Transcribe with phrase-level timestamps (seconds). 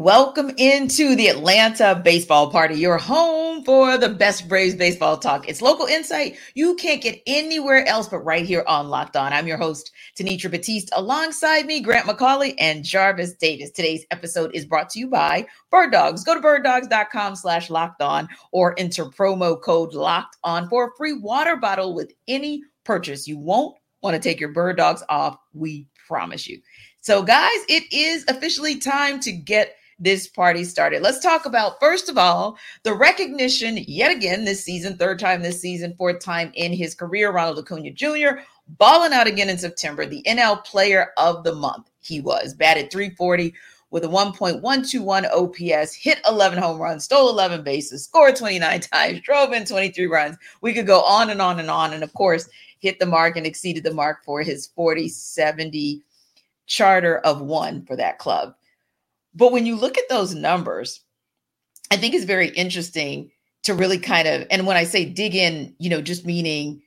[0.00, 5.46] Welcome into the Atlanta Baseball Party, your home for the best Braves baseball talk.
[5.46, 9.30] It's local insight you can't get anywhere else but right here on Locked On.
[9.30, 10.88] I'm your host, Tenitra Batiste.
[10.94, 13.72] Alongside me, Grant McCauley and Jarvis Davis.
[13.72, 16.24] Today's episode is brought to you by Bird Dogs.
[16.24, 21.12] Go to birddogs.com slash locked on or enter promo code locked on for a free
[21.12, 23.28] water bottle with any purchase.
[23.28, 25.36] You won't want to take your bird dogs off.
[25.52, 26.58] We promise you.
[27.02, 31.02] So, guys, it is officially time to get this party started.
[31.02, 35.60] Let's talk about, first of all, the recognition yet again this season, third time this
[35.60, 37.30] season, fourth time in his career.
[37.30, 38.40] Ronald Acuna Jr.
[38.66, 41.90] balling out again in September, the NL Player of the Month.
[42.00, 43.54] He was batted 340
[43.90, 49.52] with a 1.121 OPS, hit 11 home runs, stole 11 bases, scored 29 times, drove
[49.52, 50.36] in 23 runs.
[50.62, 51.92] We could go on and on and on.
[51.92, 56.02] And of course, hit the mark and exceeded the mark for his 40 70
[56.66, 58.54] charter of one for that club.
[59.34, 61.00] But when you look at those numbers,
[61.90, 63.30] I think it's very interesting
[63.64, 66.82] to really kind of, and when I say dig in, you know, just meaning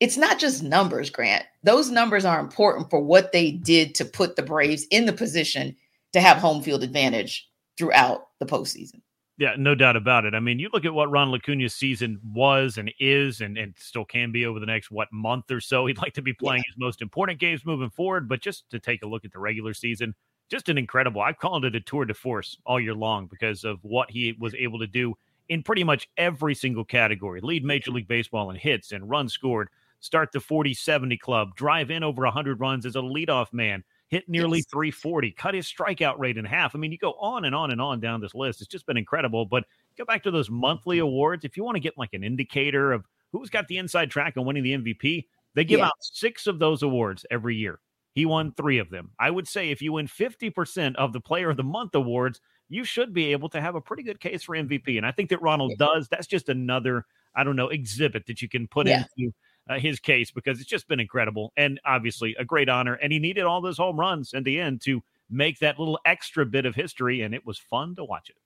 [0.00, 1.44] it's not just numbers, Grant.
[1.64, 5.74] Those numbers are important for what they did to put the Braves in the position
[6.12, 9.00] to have home field advantage throughout the postseason.
[9.38, 10.34] Yeah, no doubt about it.
[10.34, 14.04] I mean, you look at what Ron Acuna's season was and is, and, and still
[14.04, 15.86] can be over the next what month or so.
[15.86, 16.72] He'd like to be playing yeah.
[16.72, 19.74] his most important games moving forward, but just to take a look at the regular
[19.74, 20.12] season,
[20.48, 21.20] just an incredible.
[21.20, 24.54] I've called it a tour de force all year long because of what he was
[24.54, 25.14] able to do
[25.48, 27.40] in pretty much every single category.
[27.40, 29.68] Lead Major League Baseball in hits and runs scored,
[30.00, 34.58] start the 40-70 club, drive in over 100 runs as a leadoff man, hit nearly
[34.58, 34.66] yes.
[34.70, 36.74] 340, cut his strikeout rate in half.
[36.74, 38.60] I mean, you go on and on and on down this list.
[38.60, 39.46] It's just been incredible.
[39.46, 39.64] But
[39.96, 41.44] go back to those monthly awards.
[41.44, 44.44] If you want to get like an indicator of who's got the inside track on
[44.44, 45.86] winning the MVP, they give yeah.
[45.86, 47.80] out six of those awards every year.
[48.18, 49.12] He won three of them.
[49.20, 52.82] I would say if you win 50% of the Player of the Month awards, you
[52.82, 54.96] should be able to have a pretty good case for MVP.
[54.96, 56.08] And I think that Ronald does.
[56.08, 59.04] That's just another, I don't know, exhibit that you can put yeah.
[59.16, 59.32] into
[59.70, 62.94] uh, his case because it's just been incredible and obviously a great honor.
[62.94, 66.44] And he needed all those home runs in the end to make that little extra
[66.44, 67.22] bit of history.
[67.22, 68.36] And it was fun to watch it.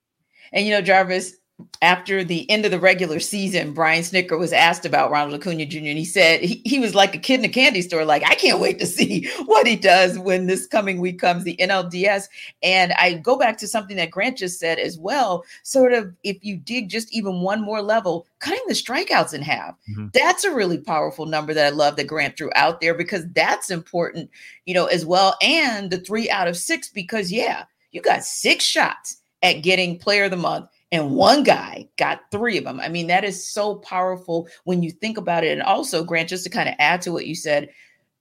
[0.53, 1.39] And you know, Jarvis,
[1.81, 5.79] after the end of the regular season, Brian Snitker was asked about Ronald Acuna Jr.
[5.79, 8.05] and he said he, he was like a kid in a candy store.
[8.05, 11.57] Like, I can't wait to see what he does when this coming week comes, the
[11.57, 12.29] NLDS.
[12.63, 15.45] And I go back to something that Grant just said as well.
[15.63, 19.75] Sort of, if you dig just even one more level, cutting the strikeouts in half.
[19.91, 20.09] Mm-hmm.
[20.13, 23.71] That's a really powerful number that I love that Grant threw out there because that's
[23.71, 24.31] important,
[24.67, 25.37] you know, as well.
[25.43, 30.25] And the three out of six, because yeah, you got six shots at getting player
[30.25, 32.79] of the month and one guy got three of them.
[32.79, 35.53] I mean, that is so powerful when you think about it.
[35.53, 37.71] And also, Grant, just to kind of add to what you said,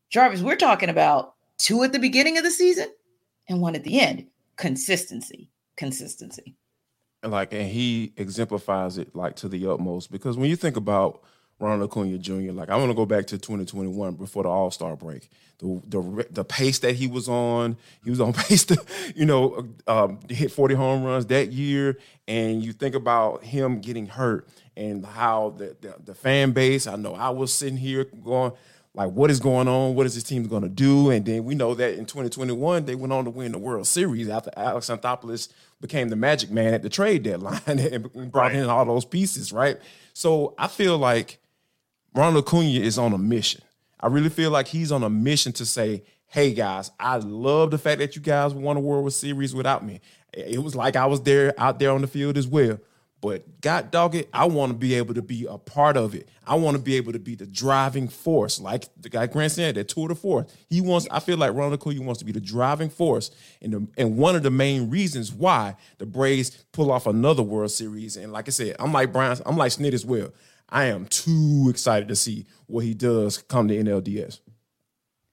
[0.10, 2.88] Jarvis, we're talking about two at the beginning of the season
[3.50, 4.26] and one at the end.
[4.56, 6.56] Consistency, consistency.
[7.24, 11.22] Like, and he exemplifies it like to the utmost because when you think about
[11.62, 12.52] Ronald Acuna Jr.
[12.52, 15.30] Like I want to go back to 2021 before the All Star break.
[15.60, 18.84] The, the the pace that he was on, he was on pace to
[19.16, 21.98] you know um, hit 40 home runs that year.
[22.28, 26.88] And you think about him getting hurt and how the, the, the fan base.
[26.88, 28.54] I know I was sitting here going
[28.94, 29.96] like, what is going on?
[29.96, 31.12] What is this team going to do?
[31.12, 34.28] And then we know that in 2021 they went on to win the World Series
[34.30, 35.50] after Alex Anthopoulos
[35.80, 38.56] became the Magic Man at the trade deadline and brought right.
[38.56, 39.78] in all those pieces, right?
[40.14, 41.40] So I feel like
[42.14, 43.62] Ronald Acuna is on a mission.
[44.00, 47.78] I really feel like he's on a mission to say, hey guys, I love the
[47.78, 50.02] fact that you guys won a World Series without me.
[50.34, 52.80] It was like I was there out there on the field as well.
[53.22, 56.28] But God dog it, I want to be able to be a part of it.
[56.46, 59.76] I want to be able to be the driving force, like the guy Grant said,
[59.76, 60.52] that tour de force.
[60.70, 63.30] He wants, I feel like Ronald Acuna wants to be the driving force.
[63.62, 67.70] And, the, and one of the main reasons why the Braves pull off another World
[67.70, 68.18] Series.
[68.18, 70.34] And like I said, I'm like Brian, I'm like Snit as well.
[70.72, 74.40] I am too excited to see what he does come to NLDS.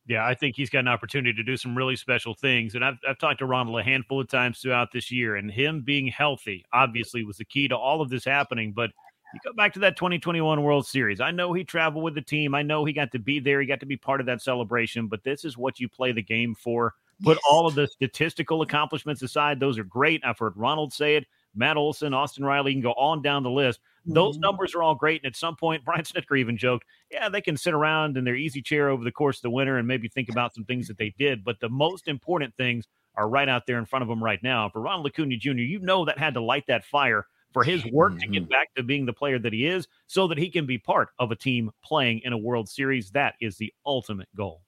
[0.06, 2.74] Yeah, I think he's got an opportunity to do some really special things.
[2.74, 5.82] And I've, I've talked to Ronald a handful of times throughout this year, and him
[5.82, 8.72] being healthy obviously was the key to all of this happening.
[8.72, 8.90] But
[9.34, 11.20] you go back to that 2021 World Series.
[11.20, 12.54] I know he traveled with the team.
[12.54, 13.60] I know he got to be there.
[13.60, 15.08] He got to be part of that celebration.
[15.08, 16.94] But this is what you play the game for.
[17.22, 17.44] Put yes.
[17.50, 19.60] all of the statistical accomplishments aside.
[19.60, 20.22] Those are great.
[20.24, 21.26] I've heard Ronald say it.
[21.54, 23.80] Matt Olson, Austin Riley, you can go on down the list.
[24.08, 24.42] Those mm-hmm.
[24.42, 25.22] numbers are all great.
[25.22, 28.36] And at some point, Brian Snitker even joked, yeah, they can sit around in their
[28.36, 30.98] easy chair over the course of the winter and maybe think about some things that
[30.98, 31.44] they did.
[31.44, 34.68] But the most important things are right out there in front of them right now.
[34.68, 38.12] For Ronald Acuna Jr., you know that had to light that fire for his work
[38.12, 38.20] mm-hmm.
[38.20, 38.50] to get Mm-hmm.
[38.50, 41.30] back to being the player that he is so that he can be part of
[41.30, 43.10] a team playing in a World Series.
[43.10, 44.62] That is the ultimate goal.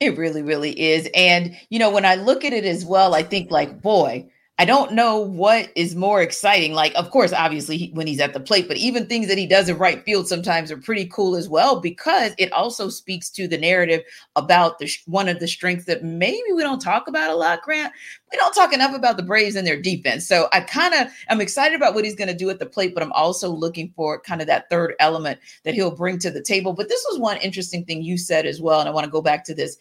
[0.00, 1.08] It really, really is.
[1.14, 4.28] And, you know, when I look at it as well, I think, like, boy,
[4.62, 6.72] I don't know what is more exciting.
[6.72, 9.44] Like, of course, obviously, he, when he's at the plate, but even things that he
[9.44, 13.48] does in right field sometimes are pretty cool as well because it also speaks to
[13.48, 14.02] the narrative
[14.36, 17.60] about the one of the strengths that maybe we don't talk about a lot.
[17.62, 17.92] Grant,
[18.30, 20.28] we don't talk enough about the Braves and their defense.
[20.28, 22.94] So I kind of I'm excited about what he's going to do at the plate,
[22.94, 26.40] but I'm also looking for kind of that third element that he'll bring to the
[26.40, 26.72] table.
[26.72, 29.22] But this was one interesting thing you said as well, and I want to go
[29.22, 29.76] back to this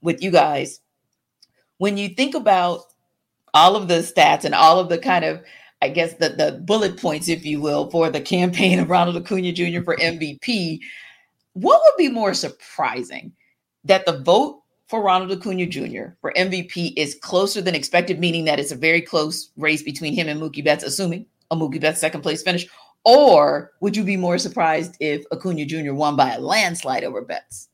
[0.00, 0.78] with you guys.
[1.78, 2.91] When you think about
[3.54, 5.42] all of the stats and all of the kind of
[5.82, 9.52] I guess the the bullet points, if you will, for the campaign of Ronald Acuna
[9.52, 9.82] Jr.
[9.82, 10.80] for MVP.
[11.54, 13.32] What would be more surprising
[13.84, 16.14] that the vote for Ronald Acuna Jr.
[16.20, 20.28] for MVP is closer than expected, meaning that it's a very close race between him
[20.28, 22.66] and Mookie Betts, assuming a Mookie Betts second place finish,
[23.04, 25.94] or would you be more surprised if Acuna Jr.
[25.94, 27.68] won by a landslide over Betts?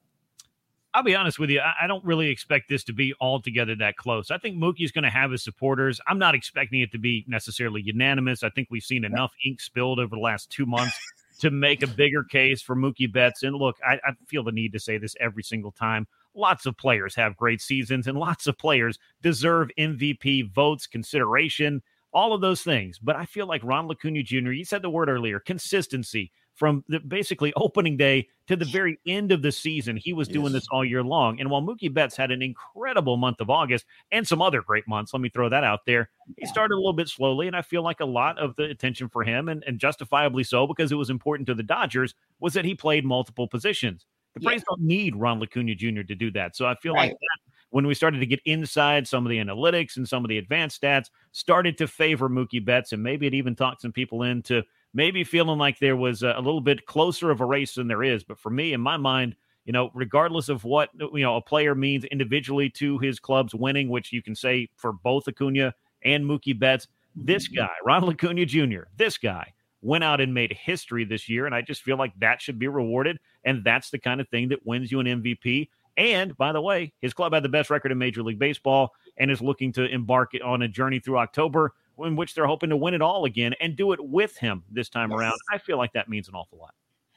[0.98, 1.60] I'll be honest with you.
[1.60, 4.32] I don't really expect this to be altogether that close.
[4.32, 6.00] I think Mookie's going to have his supporters.
[6.08, 8.42] I'm not expecting it to be necessarily unanimous.
[8.42, 10.98] I think we've seen enough ink spilled over the last two months
[11.38, 13.44] to make a bigger case for Mookie Betts.
[13.44, 16.08] And look, I, I feel the need to say this every single time.
[16.34, 21.80] Lots of players have great seasons, and lots of players deserve MVP votes, consideration,
[22.12, 22.98] all of those things.
[22.98, 26.98] But I feel like Ron Acuna Jr., you said the word earlier, consistency from the
[26.98, 29.96] basically opening day to the very end of the season.
[29.96, 30.54] He was doing Yes.
[30.54, 31.38] this all year long.
[31.38, 35.12] And while Mookie Betts had an incredible month of August and some other great months,
[35.14, 37.46] let me throw that out there, he started a little bit slowly.
[37.46, 40.66] And I feel like a lot of the attention for him, and, and justifiably so,
[40.66, 44.04] because it was important to the Dodgers, was that he played multiple positions.
[44.34, 44.48] The Yeah.
[44.50, 46.02] Braves don't need Ron Acuna Jr.
[46.02, 46.56] to do that.
[46.56, 49.96] So I feel like that, when we started to get inside some of the analytics
[49.96, 53.54] and some of the advanced stats, started to favor Mookie Betts, and maybe it even
[53.54, 54.64] talked some people into
[54.94, 58.02] maybe feeling like there was a, a little bit closer of a race than there
[58.02, 58.24] is.
[58.24, 61.42] But for me, in my mind, you know, regardless of what uh, you know a
[61.42, 66.24] player means individually to his club's winning, which you can say for both Acuna and
[66.24, 67.56] Mookie Betts, this mm-hmm.
[67.56, 69.52] guy, Ronald Acuna Jr., this guy
[69.82, 72.66] went out and made history this year, and I just feel like that should be
[72.66, 75.68] rewarded, and that's the kind of thing that wins you an MVP.
[75.96, 79.30] And by the way, his club had the best record in Major League Baseball and
[79.30, 82.94] is looking to embark on a journey through October in which they're hoping to win
[82.94, 85.18] it all again and do it with him this time Yes.
[85.18, 85.38] around.
[85.52, 86.74] I feel like that means an awful lot.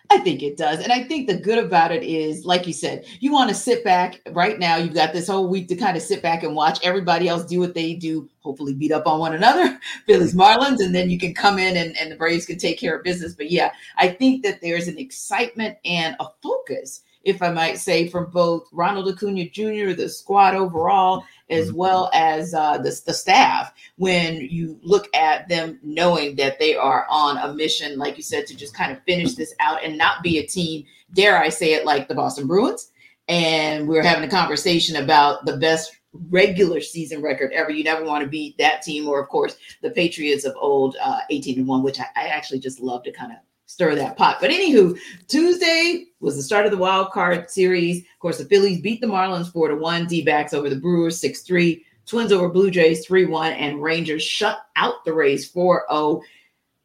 [0.10, 0.80] I think it does.
[0.80, 3.81] And I think the good about it is, like you said, you want to sit
[3.83, 4.75] back right now.
[4.75, 7.60] You've got this whole week to kind of sit back and watch everybody else do
[7.62, 11.34] what they do, hopefully beat up on one another, Phillies Marlins, and then you can
[11.34, 13.36] come in and, and the Braves can take care of business.
[13.36, 18.08] But yeah, I think that there's an excitement and a focus, if I might say,
[18.08, 23.74] from both Ronald Acuna Jr., the squad overall, as well as uh, the, the staff
[23.98, 28.48] when you look at them knowing that they are on a mission, like you said,
[28.48, 31.74] to just kind of finish this out and not be a team, dare I say
[31.74, 32.92] it, like the Boston Bruins.
[33.28, 35.96] And we are having a conversation about the best
[36.30, 37.70] regular season record ever.
[37.70, 41.20] You never want to beat that team, or of course the Patriots of old, uh,
[41.30, 43.38] 18 and one, which I, I actually just love to kind of
[43.72, 44.38] stir that pot.
[44.42, 44.98] But anywho,
[45.28, 48.00] Tuesday was the start of the wild card series.
[48.00, 51.20] Of course, the Phillies beat the Marlins four to one, D backs over the Brewers
[51.20, 55.86] six three, Twins over Blue Jays 3 1, and Rangers shut out the Rays 4
[55.90, 56.22] 0.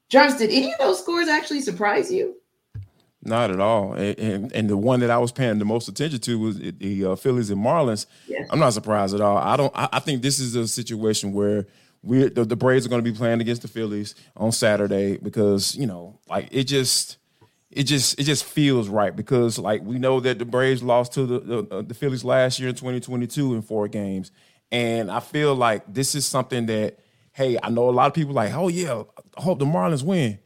[0.08, 2.36] Jarvis, did any of those scores actually surprise you?
[3.22, 3.94] Not at all.
[3.94, 7.04] And, and, and the one that I was paying the most attention to was the-
[7.04, 8.06] uh, Phillies and Marlins.
[8.28, 8.46] Yes.
[8.52, 9.36] I'm not surprised at all.
[9.36, 9.72] I don't.
[9.74, 11.66] I, I think this is a situation where
[12.06, 15.76] we the, the Braves are going to be playing against the Phillies on Saturday because
[15.76, 17.18] you know, like it just.
[17.68, 21.26] It just it just feels right because like we know that the Braves lost to
[21.26, 24.30] the the, uh, the Phillies last year in 2022 in four games,
[24.72, 27.00] and I feel like this is something that
[27.32, 29.02] hey I know a lot of people like oh yeah
[29.36, 30.38] I hope the Marlins win,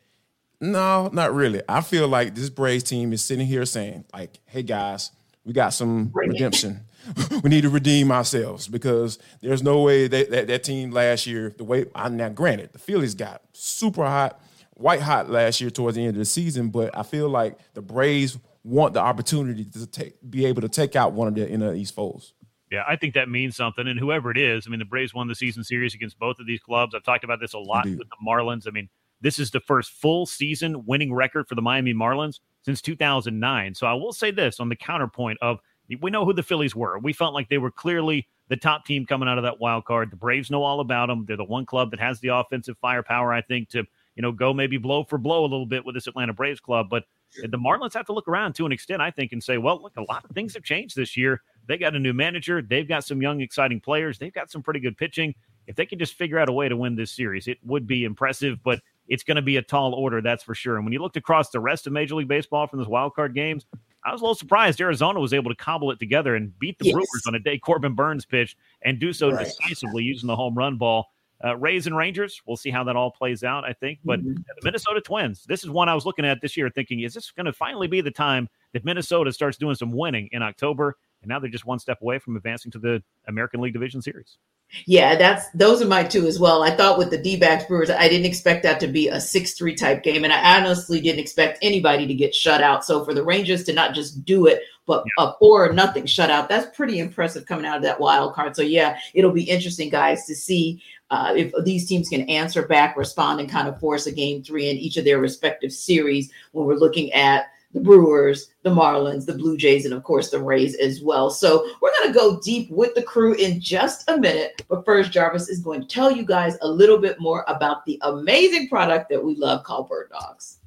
[0.61, 1.63] no, not really.
[1.69, 5.11] I feel like this Braves team is sitting here saying, like, hey guys,
[5.45, 6.81] we got some Bring redemption.
[7.43, 11.55] we need to redeem ourselves because there's no way that, that that team last year,
[11.57, 14.41] the way I now granted, the Phillies got super hot,
[14.75, 17.83] white hot last year towards the end of the season, but I feel like the
[17.83, 21.77] Braves want the opportunity to take be able to take out one of their NL
[21.77, 22.35] East foes.
[22.71, 23.89] Yeah, I think that means something.
[23.89, 26.47] And whoever it is, I mean, the Braves won the season series against both of
[26.47, 26.95] these clubs.
[26.95, 27.99] I've talked about this a lot Indeed.
[27.99, 28.69] with the Marlins.
[28.69, 28.89] I mean,
[29.21, 33.75] this is the first full season winning record for the Miami Marlins since 2009.
[33.75, 35.59] So I will say this on the counterpoint of
[35.97, 36.99] we know who the Phillies were.
[36.99, 40.11] We felt like they were clearly the top team coming out of that wild card.
[40.11, 41.25] The Braves know all about them.
[41.27, 43.85] They're the one club that has the offensive firepower, I think, to
[44.17, 46.89] you know go maybe blow for blow a little bit with this Atlanta Braves club.
[46.91, 47.05] But
[47.37, 49.97] the Marlins have to look around to an extent, I think, and say, well, look,
[49.97, 51.43] a lot of things have changed this year.
[51.67, 52.61] They got a new manager.
[52.61, 54.19] They've got some young, exciting players.
[54.19, 55.35] They've got some pretty good pitching.
[55.67, 58.05] If they could just figure out a way to win this series, it would be
[58.05, 58.61] impressive.
[58.65, 60.77] But it's going to be a tall order, that's for sure.
[60.77, 63.35] And when you looked across the rest of Major League Baseball from those wild card
[63.35, 63.67] games,
[64.05, 66.87] I was a little surprised Arizona was able to cobble it together and beat the
[66.87, 66.95] yes.
[66.95, 69.47] Brewers on a day Corbin Burnes pitched and do so right.
[69.47, 71.07] decisively using the home run ball.
[71.43, 73.99] Uh, Rays and Rangers, we'll see how that all plays out, I think.
[74.05, 74.35] But mm-hmm.
[74.35, 77.31] the Minnesota Twins, this is one I was looking at this year thinking, is this
[77.31, 80.97] going to finally be the time that Minnesota starts doing some winning in October?
[81.23, 84.37] And now they're just one step away from advancing to the American League Division Series.
[84.87, 86.63] Yeah, that's those are my two as well.
[86.63, 90.03] I thought with the D-backs Brewers, I didn't expect that to be a 6-3 type
[90.03, 90.25] game.
[90.25, 92.85] And I honestly didn't expect anybody to get shut out.
[92.85, 95.27] So for the Rangers to not just do it, but yeah.
[95.27, 98.57] a four or nothing shutout, that's pretty impressive coming out of that wild card.
[98.57, 102.97] So yeah, it'll be interesting, guys, to see uh, if these teams can answer back,
[102.97, 106.67] respond, and kind of force a game three in each of their respective series when
[106.67, 110.75] we're looking at the Brewers, the Marlins, the Blue Jays, and of course the Rays
[110.77, 111.31] as well.
[111.31, 114.65] So we're going to go deep with the crew in just a minute.
[114.69, 117.99] But first, Jarvis is going to tell you guys a little bit more about the
[118.03, 120.59] amazing product that we love called Bird Dogs.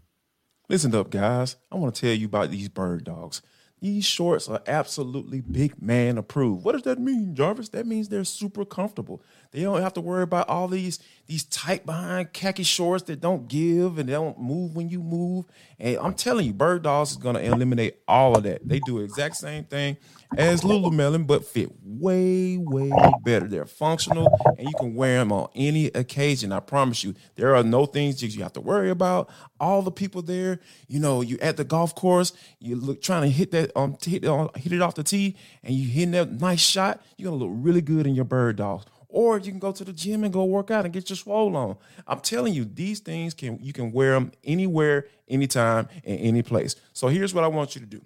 [0.70, 1.58] Listen up, guys.
[1.72, 3.42] I want to tell you about these Bird Dogs.
[3.84, 6.64] These shorts are absolutely big man approved.
[6.64, 7.68] What does that mean, Jarvis?
[7.68, 9.22] That means they're super comfortable.
[9.52, 13.50] They don't have to worry about all these these tight behind khaki shorts that don't
[13.50, 15.48] give and they don't move when you move.
[15.80, 18.66] And I'm telling you, Bird Dogs is going to eliminate all of that.
[18.66, 19.98] They do the exact same thing
[20.38, 22.92] as Lululemon, but fit way, way
[23.24, 23.48] better.
[23.48, 26.52] They're functional and you can wear them on any occasion.
[26.52, 29.30] I promise you, there are no things that you have to worry about.
[29.60, 33.30] All the people there, you know, you at the golf course, you look trying to
[33.30, 36.62] hit that um hit, uh, hit it off the tee, and you hitting that nice
[36.62, 37.02] shot.
[37.18, 39.94] You're gonna look really good in your bird dogs or you can go to the
[39.94, 41.78] gym and go work out and get your swole on.
[42.08, 46.76] I'm telling you, these things can you can wear them anywhere, anytime, in any place.
[46.94, 48.02] So here's what I want you to do.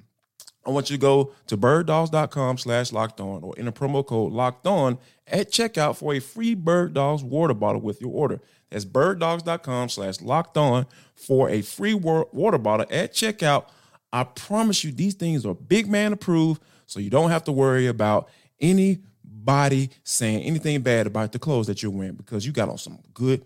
[0.68, 4.68] I want you to go to birddogs.com slash locked on or enter promo code locked
[4.68, 8.42] on at checkout for a free Bird Dogs water bottle with your order.
[8.70, 13.68] That's birddogs.com slash locked on for a free water bottle at checkout.
[14.12, 17.88] I promise you, these things are big man approved, so you don't have to worry
[17.88, 22.78] about anybody saying anything bad about the clothes that you're wearing because you got on
[22.78, 23.46] some good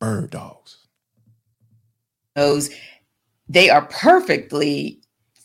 [0.00, 0.86] bird dogs.
[2.34, 2.70] Those
[3.46, 5.01] they are perfectly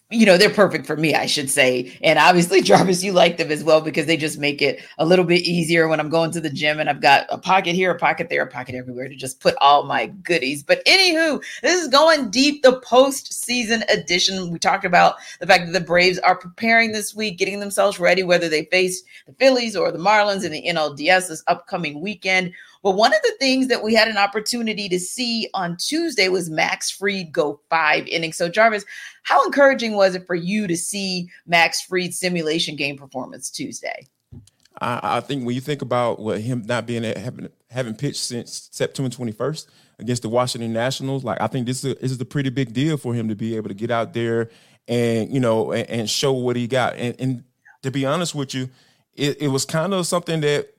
[0.09, 1.97] you know, they're perfect for me, I should say.
[2.01, 5.25] And obviously, Jarvis, you like them as well because they just make it a little
[5.25, 7.99] bit easier when I'm going to the gym and I've got a pocket here, a
[7.99, 10.63] pocket there, a pocket everywhere to just put all my goodies.
[10.63, 14.49] But anywho, this is going deep, the postseason edition.
[14.49, 18.23] We talked about the fact that the Braves are preparing this week, getting themselves ready,
[18.23, 22.53] whether they face the Phillies or the Marlins in the NLDS this upcoming weekend.
[22.83, 26.49] But one of the things that we had an opportunity to see on Tuesday was
[26.49, 28.37] Max Fried go five innings.
[28.37, 28.85] So, Jarvis,
[29.23, 34.07] how encouraging was it for you to see Max Fried's simulation game performance Tuesday?
[34.79, 38.69] I, I think when you think about what him not being having having pitched since
[38.71, 39.67] September 21st
[39.99, 42.73] against the Washington Nationals, like I think this is a, this is a pretty big
[42.73, 44.49] deal for him to be able to get out there
[44.87, 46.95] and you know and, and show what he got.
[46.95, 47.43] And, and
[47.83, 48.69] to be honest with you,
[49.13, 50.76] it, it was kind of something that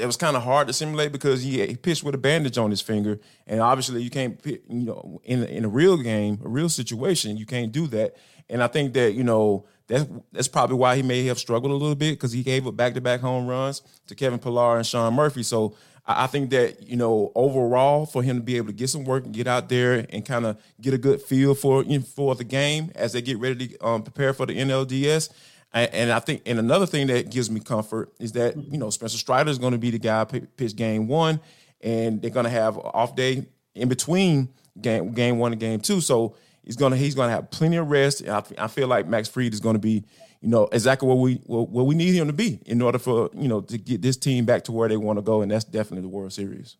[0.00, 2.70] it was kind of hard to simulate because he, he, pitched with a bandage on
[2.70, 6.68] his finger, and obviously you can't, you know, in in a real game, a real
[6.68, 8.16] situation, you can't do that.
[8.48, 11.76] And I think that you know that's that's probably why he may have struggled a
[11.76, 14.86] little bit because he gave up back to back home runs to Kevin Pillar and
[14.86, 15.42] Sean Murphy.
[15.42, 15.76] So
[16.06, 19.04] I, I think that you know overall for him to be able to get some
[19.04, 22.44] work and get out there and kind of get a good feel for for the
[22.44, 25.30] game as they get ready to um, prepare for the NLDS
[25.72, 29.18] and I think, and another thing that gives me comfort is that you know Spencer
[29.18, 31.40] Strider is going to be the guy pitch game one,
[31.80, 34.48] and they're going to have off day in between
[34.80, 36.00] game game one and game two.
[36.00, 38.26] So he's gonna he's gonna have plenty of rest.
[38.26, 40.04] I, I feel like Max Fried is going to be,
[40.40, 43.30] you know, exactly what we what, what we need him to be in order for
[43.34, 45.64] you know to get this team back to where they want to go, and that's
[45.64, 46.76] definitely the World Series.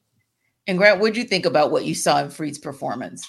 [0.66, 3.26] And Grant, what did you think about what you saw in Fried's performance?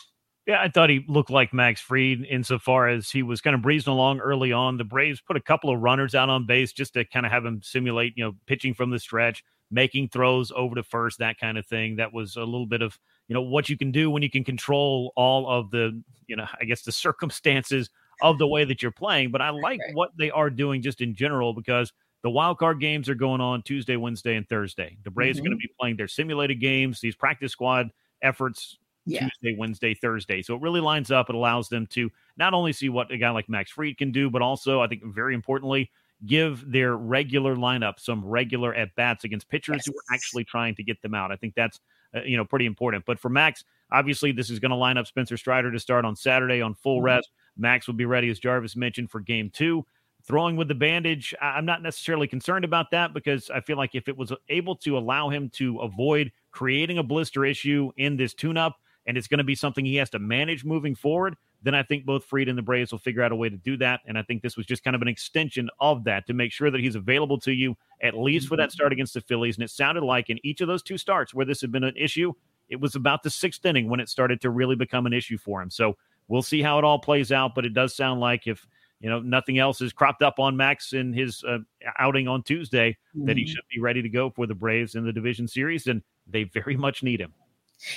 [0.48, 3.94] Yeah, I thought he looked like Max Fried insofar as he was kind of breezing
[3.94, 4.78] along early on.
[4.78, 7.46] The Braves put a couple of runners out on base just to kind of have
[7.46, 11.60] him simulate, you know, pitching from the stretch, making throws over to first, that kind
[11.60, 11.98] of thing.
[11.98, 14.44] That was a little bit of, you know, what you can do when you can
[14.44, 17.92] control all of the, you know, I guess the circumstances
[18.24, 19.30] of the way that you're playing.
[19.30, 21.94] But I like what they are doing just in general because
[22.24, 24.98] the wild card games are going on Tuesday, Wednesday, and Thursday.
[25.04, 25.46] The Braves mm-hmm.
[25.46, 27.92] are going to be playing their simulated games, these practice squad
[28.24, 29.22] efforts yeah.
[29.22, 30.42] Tuesday, Wednesday, Thursday.
[30.42, 31.30] So it really lines up.
[31.30, 34.30] It allows them to not only see what a guy like Max Fried can do,
[34.30, 35.90] but also, I think, very importantly,
[36.26, 39.88] give their regular lineup some regular at bats against pitchers yes.
[39.88, 41.32] who are actually trying to get them out.
[41.32, 41.80] I think that's
[42.16, 43.06] uh, you know pretty important.
[43.06, 46.16] But for Max, obviously, this is going to line up Spencer Strider to start on
[46.16, 47.06] Saturday on full mm-hmm.
[47.06, 47.30] rest.
[47.58, 49.86] Max will be ready, as Jarvis mentioned, for Game Two.
[50.24, 54.08] Throwing with the bandage, I'm not necessarily concerned about that because I feel like if
[54.08, 58.78] it was able to allow him to avoid creating a blister issue in this tune-up
[59.06, 62.06] and it's going to be something he has to manage moving forward, then I think
[62.06, 64.02] both Fried and the Braves will figure out a way to do that.
[64.08, 66.72] And I think this was just kind of an extension of that to make sure
[66.72, 68.72] that he's available to you at least for that mm-hmm.
[68.72, 69.58] start against the Phillies.
[69.58, 71.96] And it sounded like in each of those two starts where this had been an
[71.96, 72.34] issue,
[72.70, 75.62] it was about the sixth inning when it started to really become an issue for
[75.62, 75.70] him.
[75.70, 77.54] So we'll see how it all plays out.
[77.54, 78.66] But it does sound like if
[79.00, 81.60] you know nothing else has cropped up on Max in his uh,
[82.00, 83.26] outing on Tuesday, mm-hmm.
[83.26, 83.52] that he mm-hmm.
[83.52, 86.78] should be ready to go for the Braves in the division series, and they very
[86.78, 87.34] much need him.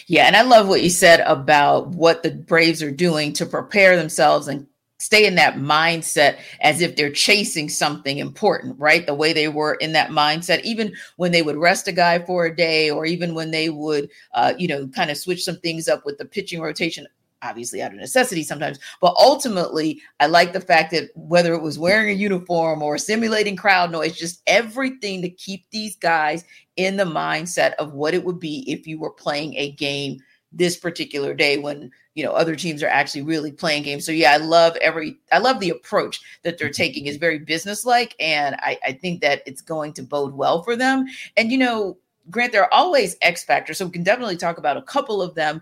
[0.07, 3.97] Yeah, and I love what you said about what the Braves are doing to prepare
[3.97, 4.67] themselves and
[4.99, 9.07] stay in that mindset as if they're chasing something important, right?
[9.07, 12.47] The way they were in that mindset, even when they would rest a guy for
[12.47, 15.89] a day, or even when they would, uh, you know, kind of switch some things
[15.89, 17.07] up with the pitching rotation
[17.45, 18.79] obviously out of necessity sometimes.
[19.01, 23.57] But ultimately, I like the fact that whether it was wearing a uniform or simulating
[23.57, 26.45] crowd noise, just everything to keep these guys
[26.77, 30.21] in the mindset of what it would be if you were playing a game
[30.57, 34.07] this particular day when you know other teams are actually really playing games.
[34.07, 36.83] So yeah i love every i love the approach that they're mm-hmm.
[36.83, 37.07] taking.
[37.07, 41.07] Is very businesslike and I, I think that it's going to bode well for them.
[41.37, 41.99] And you know
[42.31, 45.35] grant there are always x factors so we can definitely talk about a couple of
[45.35, 45.61] them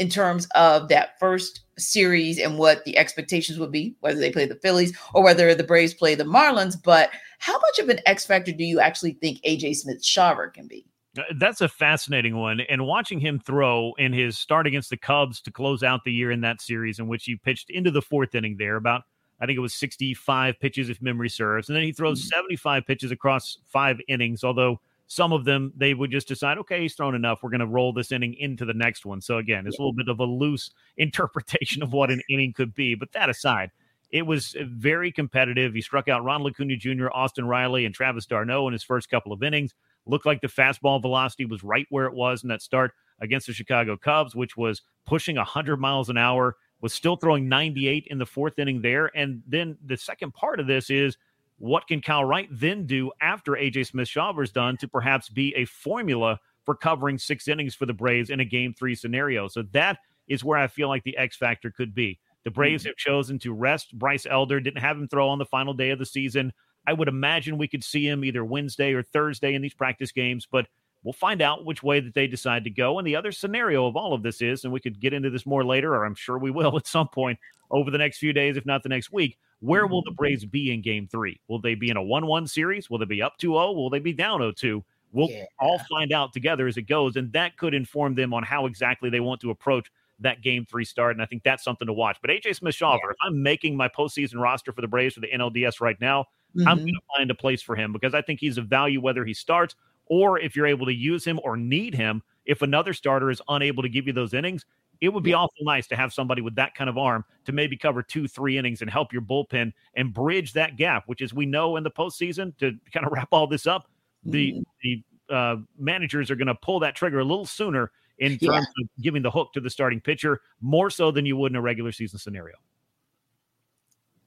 [0.00, 4.46] in terms of that first series and what the expectations would be, whether they play
[4.46, 6.74] the Phillies or whether the Braves play the Marlins.
[6.82, 10.66] But how much of an X factor do you actually think AJ Smith Shawver can
[10.66, 10.86] be?
[11.18, 12.60] Uh, that's a fascinating one.
[12.60, 16.30] And watching him throw in his start against the Cubs to close out the year
[16.30, 19.02] in that series, in which he pitched into the fourth inning there, about
[19.38, 21.68] I think it was 65 pitches if memory serves.
[21.68, 22.36] And then he throws mm-hmm.
[22.36, 26.94] 75 pitches across five innings, although some of them they would just decide, okay, he's
[26.94, 27.40] thrown enough.
[27.42, 29.20] We're going to roll this inning into the next one.
[29.20, 32.76] So again, it's a little bit of a loose interpretation of what an inning could
[32.76, 32.94] be.
[32.94, 33.72] But that aside,
[34.12, 35.74] it was uh, very competitive.
[35.74, 39.32] He struck out Ronald Acuna Jr., Austin Riley, and Travis d'Arnaud in his first couple
[39.32, 39.74] of innings.
[40.06, 43.52] Looked like the fastball velocity was right where it was in that start against the
[43.52, 46.54] Chicago Cubs, which was pushing 100 miles an hour.
[46.82, 49.10] Was still throwing 98 in the fourth inning there.
[49.16, 51.18] And then the second part of this is
[51.60, 55.66] what can Kyle Wright then do after AJ Smith Shawver's done to perhaps be a
[55.66, 59.46] formula for covering six innings for the Braves in a game three scenario?
[59.46, 62.18] So that is where I feel like the X factor could be.
[62.44, 62.88] The Braves mm-hmm.
[62.88, 65.98] have chosen to rest Bryce Elder, didn't have him throw on the final day of
[65.98, 66.50] the season.
[66.86, 70.48] I would imagine we could see him either Wednesday or Thursday in these practice games,
[70.50, 70.66] but
[71.02, 72.98] we'll find out which way that they decide to go.
[72.98, 75.44] And the other scenario of all of this is, and we could get into this
[75.44, 77.38] more later, or I'm sure we will at some point
[77.70, 79.36] over the next few days, if not the next week.
[79.60, 80.16] Where will the mm-hmm.
[80.16, 81.40] Braves be in game three?
[81.48, 82.90] Will they be in a 1 1 series?
[82.90, 83.72] Will they be up 2 0?
[83.72, 84.84] Will they be down 0 2?
[85.12, 85.44] We'll yeah.
[85.58, 87.16] all find out together as it goes.
[87.16, 90.84] And that could inform them on how exactly they want to approach that game three
[90.84, 91.16] start.
[91.16, 92.18] And I think that's something to watch.
[92.20, 93.10] But AJ Smith Shawver, yeah.
[93.10, 96.68] if I'm making my postseason roster for the Braves for the NLDS right now, mm-hmm.
[96.68, 99.24] I'm going to find a place for him because I think he's of value whether
[99.24, 99.74] he starts
[100.06, 102.22] or if you're able to use him or need him.
[102.44, 104.64] If another starter is unable to give you those innings,
[105.00, 107.76] it would be awful nice to have somebody with that kind of arm to maybe
[107.76, 111.46] cover two, three innings and help your bullpen and bridge that gap, which is we
[111.46, 113.88] know in the postseason to kind of wrap all this up,
[114.24, 114.60] the mm-hmm.
[114.82, 118.58] the uh, managers are going to pull that trigger a little sooner in terms yeah.
[118.58, 121.60] of giving the hook to the starting pitcher, more so than you would in a
[121.60, 122.54] regular season scenario.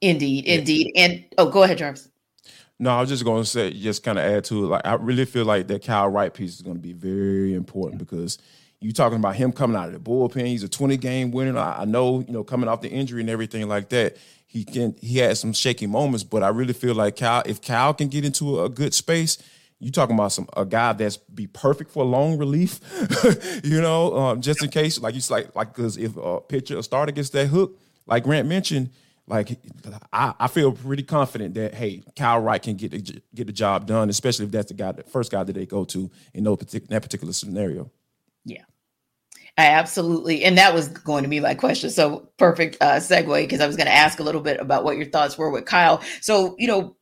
[0.02, 0.92] Indeed, indeed.
[0.96, 2.10] And oh, go ahead, Jarvis.
[2.80, 4.68] No, I was just going to say, just kind of add to it.
[4.68, 8.00] Like, I really feel like that Kyle Wright piece is going to be very important
[8.00, 8.40] because
[8.84, 10.46] you talking about him coming out of the bullpen.
[10.46, 11.58] He's a 20 game winner.
[11.58, 15.18] I, know, you know, coming off the injury and everything like that, he can he
[15.18, 18.62] had some shaky moments, but I really feel like Cal, if Cal can get into
[18.62, 19.40] a good space,
[19.80, 22.80] you talking about some a guy that's be perfect for long relief,
[23.64, 26.84] you know, um, just in case, like you like like because if a pitcher a
[26.84, 28.92] starter gets that hook, like Grant mentioned,
[29.28, 29.58] like
[30.12, 33.88] I, I feel pretty confident that hey, Kyle Wright can get the, get the job
[33.88, 36.88] done, especially if that's the guy, the first guy that they go to in particular
[36.90, 37.90] that particular scenario.
[38.46, 38.66] Yeah,
[39.58, 41.92] I absolutely, and that was going to be my question.
[41.92, 44.98] So perfect uh, segue because I was going to ask a little bit about what
[44.98, 46.02] your thoughts were with Kyle.
[46.22, 46.96] So you know,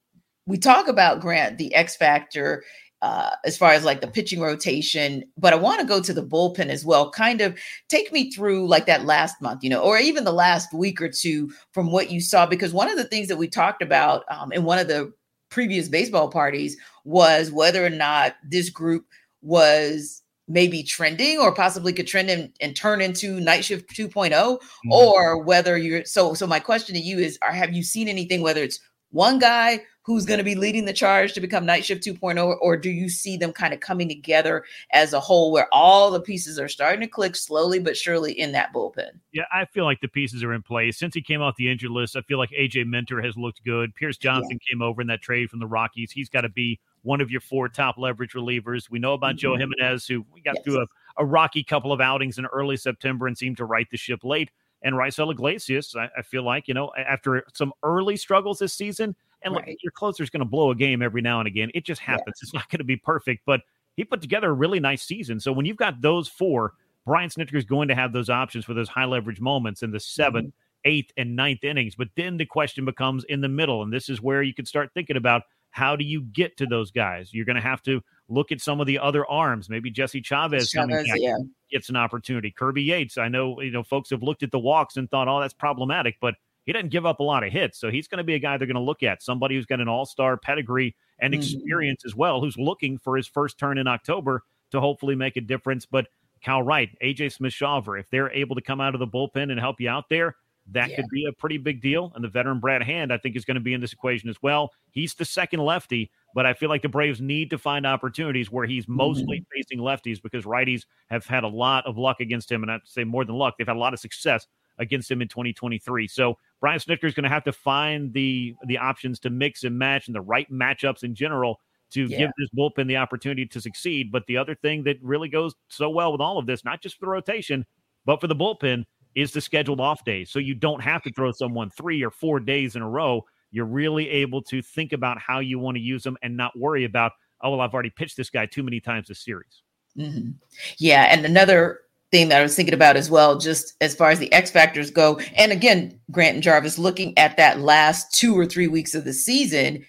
[0.46, 2.64] we talk about Grant the X factor
[3.02, 6.26] uh, as far as like the pitching rotation, but I want to go to the
[6.26, 7.10] bullpen as well.
[7.10, 7.58] Kind of
[7.90, 11.10] take me through like that last month, you know, or even the last week or
[11.10, 14.52] two from what you saw, because one of the things that we talked about um,
[14.52, 15.12] in one of the
[15.50, 19.06] previous baseball parties was whether or not this group
[19.42, 24.92] was maybe trending or possibly could trend and, and turn into night shift 2.0 mm-hmm.
[24.92, 28.42] or whether you're so so my question to you is are have you seen anything
[28.42, 28.80] whether it's
[29.12, 32.76] one guy who's going to be leading the charge to become night shift 2.0 or
[32.76, 36.58] do you see them kind of coming together as a whole where all the pieces
[36.58, 40.08] are starting to click slowly but surely in that bullpen yeah i feel like the
[40.08, 42.86] pieces are in place since he came off the injured list i feel like aj
[42.88, 44.72] Minter has looked good pierce johnson yeah.
[44.72, 47.42] came over in that trade from the rockies he's got to be one of your
[47.42, 48.90] four top leverage relievers.
[48.90, 49.38] We know about mm-hmm.
[49.38, 50.64] Joe Jimenez, who we got yes.
[50.64, 50.86] through a,
[51.18, 54.52] a rocky couple of outings in early September and seemed to right the ship late.
[54.84, 59.16] And Raisel Iglesias, I, I feel like, you know, after some early struggles this season,
[59.44, 59.68] and right.
[59.68, 61.72] look, your closer is going to blow a game every now and again.
[61.74, 62.38] It just happens.
[62.38, 62.44] Yeah.
[62.44, 63.62] It's not going to be perfect, but
[63.96, 65.40] he put together a really nice season.
[65.40, 66.74] So when you've got those four,
[67.06, 69.98] Brian Snitker is going to have those options for those high leverage moments in the
[69.98, 70.48] 7th mm-hmm.
[70.86, 71.96] eighth, and ninth innings.
[71.96, 74.92] But then the question becomes in the middle, and this is where you can start
[74.94, 77.34] thinking about how do you get to those guys?
[77.34, 79.70] You're going to have to look at some of the other arms.
[79.70, 81.38] Maybe Jesse Chavez, Chavez coming back yeah.
[81.72, 82.52] gets an opportunity.
[82.52, 83.18] Kirby Yates.
[83.18, 86.18] I know you know folks have looked at the walks and thought, oh, that's problematic,
[86.22, 87.80] but he doesn't give up a lot of hits.
[87.80, 89.24] So he's going to be a guy they're going to look at.
[89.24, 91.42] Somebody who's got an all star pedigree and mm-hmm.
[91.42, 92.10] experience mm-hmm.
[92.10, 95.86] as well, who's looking for his first turn in October to hopefully make a difference.
[95.86, 96.08] But
[96.42, 99.60] Cal Wright, AJ Smith Shawver, if they're able to come out of the bullpen and
[99.60, 100.36] help you out there,
[100.72, 100.96] that yeah.
[100.98, 102.12] could be a pretty big deal.
[102.16, 104.38] And the veteran Brad Hand, I think, is going to be in this equation as
[104.42, 104.72] well.
[104.92, 108.66] He's the second lefty, but I feel like the Braves need to find opportunities where
[108.66, 109.60] he's mostly mm-hmm.
[109.60, 112.64] facing lefties because righties have had a lot of luck against him.
[112.64, 114.48] And I'd say more than luck, they've had a lot of success
[114.78, 116.08] against him in 2023.
[116.08, 119.78] So Brian Snitker is going to have to find the the options to mix and
[119.78, 121.60] match and the right matchups in general
[121.92, 122.20] to yeah.
[122.20, 124.12] give this bullpen the opportunity to succeed.
[124.12, 126.98] But the other thing that really goes so well with all of this, not just
[126.98, 127.66] for the rotation,
[128.06, 130.30] but for the bullpen, is the scheduled off days.
[130.30, 133.26] So you don't have to throw someone three or four days in a row.
[133.52, 136.86] You're really able to think about how you want to use them and not worry
[136.86, 139.64] about, oh, well, I've already pitched this guy too many times this series.
[139.98, 140.32] Mm-hmm.
[140.78, 141.04] Yeah.
[141.10, 144.32] And another thing that I was thinking about as well, just as far as the
[144.32, 145.20] X factors go.
[145.36, 149.14] And again, Grant and Jarvis looking at that last two or three weeks of the
[149.14, 149.86] season.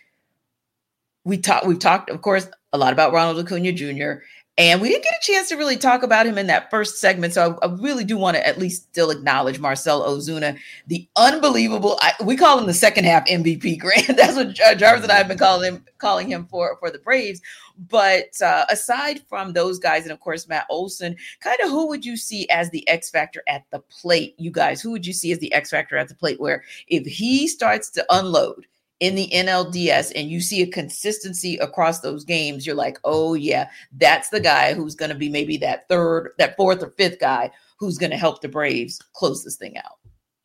[1.24, 4.24] We talked, we've talked, of course, a lot about Ronald Acuna Jr.
[4.58, 7.32] And we didn't get a chance to really talk about him in that first segment.
[7.32, 11.98] So I, I really do want to at least still acknowledge Marcel Ozuna, the unbelievable,
[12.02, 14.14] I, we call him the second half MVP, Grant.
[14.14, 17.40] That's what Jarvis and I have been calling him, calling him for, for the Braves.
[17.88, 22.04] But uh, aside from those guys, and of course, Matt Olson, kind of who would
[22.04, 24.34] you see as the X factor at the plate?
[24.36, 27.06] You guys, who would you see as the X factor at the plate where if
[27.06, 28.66] he starts to unload,
[29.00, 33.68] in the NLDS and you see a consistency across those games, you're like, oh, yeah,
[33.92, 37.50] that's the guy who's going to be maybe that third, that fourth or fifth guy
[37.78, 39.98] who's going to help the Braves close this thing out.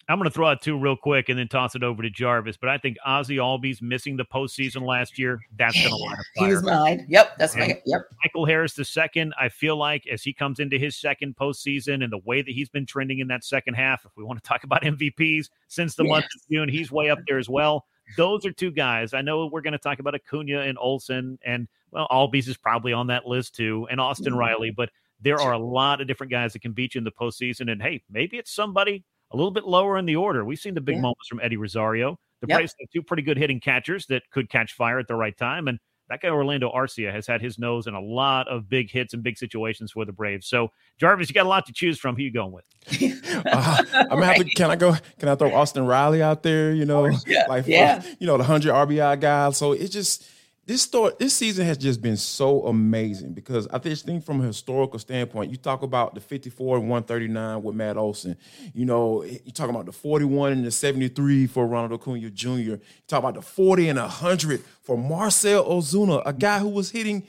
[0.09, 2.55] I'm going to throw out two real quick and then toss it over to Jarvis.
[2.55, 5.39] But I think Ozzy Albies missing the postseason last year.
[5.57, 6.49] That's going to light a fire.
[6.49, 7.05] He's mine.
[7.09, 8.03] Yep, that's my yep.
[8.23, 9.33] Michael Harris the second.
[9.39, 12.69] I feel like as he comes into his second postseason and the way that he's
[12.69, 16.03] been trending in that second half, if we want to talk about MVPs since the
[16.03, 16.09] yes.
[16.09, 19.13] month of June, he's way up there as well those are two guys.
[19.13, 22.93] I know we're going to talk about Acuna and Olson, and well, Albies is probably
[22.93, 24.39] on that list too, and Austin mm-hmm.
[24.39, 24.89] Riley, but
[25.19, 27.71] there are a lot of different guys that can beat you in the postseason.
[27.71, 30.45] And hey, maybe it's somebody a little bit lower in the order.
[30.45, 31.01] We've seen the big yeah.
[31.01, 32.19] moments from Eddie Rosario.
[32.41, 32.59] The yep.
[32.59, 35.67] Braves have two pretty good hitting catchers that could catch fire at the right time.
[35.67, 39.13] And that guy Orlando Arcia has had his nose in a lot of big hits
[39.13, 40.47] and big situations for the Braves.
[40.47, 42.15] So Jarvis, you got a lot to choose from.
[42.15, 42.65] Who you going with?
[43.45, 44.45] uh, I'm gonna have to.
[44.45, 44.95] Can I go?
[45.19, 46.73] Can I throw Austin Riley out there?
[46.73, 47.45] You know, yeah.
[47.47, 48.01] like yeah.
[48.19, 49.49] you know the hundred RBI guy.
[49.51, 50.29] So it just
[50.67, 54.45] this story, this season has just been so amazing because I just think from a
[54.45, 58.35] historical standpoint, you talk about the 54 and 139 with Matt Olson.
[58.73, 62.49] You know, you talk about the 41 and the 73 for Ronald Acuna Jr.
[62.49, 67.25] You talk about the 40 and 100 for Marcel Ozuna, a guy who was hitting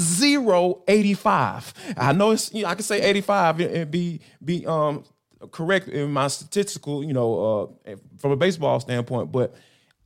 [0.00, 1.74] zero 85.
[1.98, 5.04] I know it's you know, I can say 85 and be be um
[5.50, 9.54] correct in my statistical, you know, uh, from a baseball standpoint, but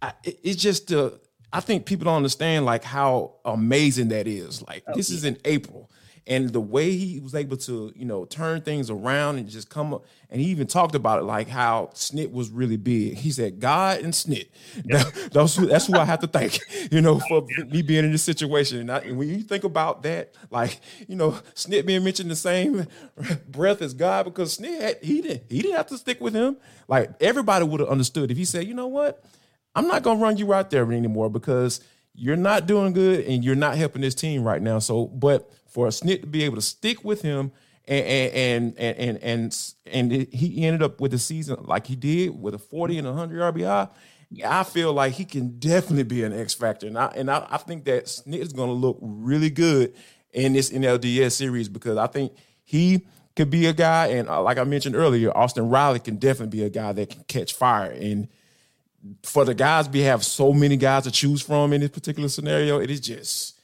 [0.03, 1.21] I, it, it's just the
[1.53, 4.63] I think people don't understand like how amazing that is.
[4.63, 5.17] Like oh, this yeah.
[5.17, 5.91] is in April,
[6.29, 9.95] and the way he was able to, you know, turn things around and just come
[9.95, 10.05] up.
[10.29, 13.15] And he even talked about it, like how Snit was really big.
[13.15, 14.49] He said, "God and Snit,
[14.85, 16.61] that, that's, who, that's who I have to thank,
[16.93, 19.65] you know, oh, for me being in this situation." And, I, and, when you think
[19.65, 22.87] about that, like you know, Snit being mentioned the same
[23.49, 26.59] breath as God, because Snit had, he didn't he didn't have to stick with him.
[26.89, 29.25] Like everybody would have understood if he said, "You know what."
[29.75, 31.81] I'm not gonna run you right there anymore because
[32.15, 34.81] you're not doing good and you're not helping this team right now.
[34.81, 37.53] So, but for a snit to be able to stick with him
[37.87, 42.41] and and and and and, and he ended up with a season like he did
[42.41, 43.91] with a 40 and 100 RBI.
[44.47, 47.57] I feel like he can definitely be an X factor, and I and I, I
[47.57, 49.95] think that Snit is going to look really good
[50.33, 54.59] in this NLDS series because I think he could be a guy, and uh, like
[54.59, 58.29] I mentioned earlier, Austin Riley can definitely be a guy that can catch fire and
[59.23, 62.79] for the guys, we have so many guys to choose from in this particular scenario.
[62.79, 63.61] It is just,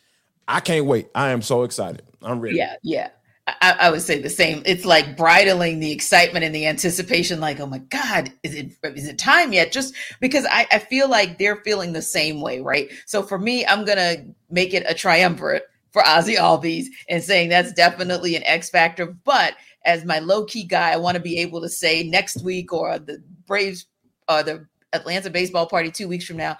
[0.47, 1.09] I can't wait.
[1.15, 2.03] I am so excited.
[2.23, 2.57] I'm ready.
[2.57, 3.09] Yeah, yeah.
[3.47, 4.63] I, I, would say the same.
[4.65, 7.41] It's like bridling the excitement and the anticipation.
[7.41, 9.71] Like, oh my God, is it is it time yet?
[9.71, 12.91] Just because I, I feel like they're feeling the same way, right?
[13.05, 17.73] So for me, I'm gonna make it a triumvirate for Ozzy Albies and saying that's
[17.75, 19.07] definitely an X factor.
[19.07, 22.73] But as my low key guy, I want to be able to say next week
[22.73, 23.85] or the Braves
[24.27, 26.57] or the Atlanta baseball party two weeks from now,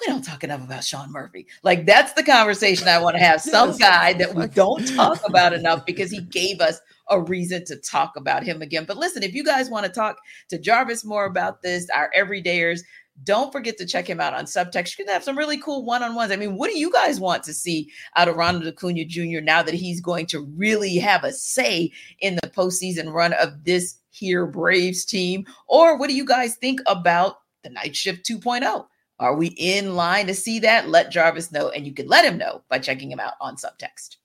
[0.00, 1.46] we don't talk enough about Sean Murphy.
[1.62, 3.40] Like that's the conversation I want to have.
[3.40, 7.76] Some guy that we don't talk about enough because he gave us a reason to
[7.76, 8.84] talk about him again.
[8.84, 10.18] But listen, if you guys want to talk
[10.50, 12.80] to Jarvis more about this, our everydayers,
[13.24, 14.96] don't forget to check him out on Subtext.
[14.96, 16.30] You're gonna have some really cool one-on-ones.
[16.30, 19.40] I mean, what do you guys want to see out of Ronald Acuna Jr.
[19.40, 23.96] now that he's going to really have a say in the postseason run of this
[24.10, 25.44] here Braves team?
[25.66, 28.86] Or what do you guys think about the night shift 2.0?
[29.20, 30.88] Are we in line to see that?
[30.88, 34.16] Let Jarvis know, and you can let him know by checking him out on Subtext.